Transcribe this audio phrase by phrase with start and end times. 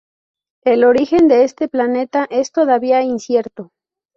[0.63, 3.71] El origen de este planeta es todavía incierto.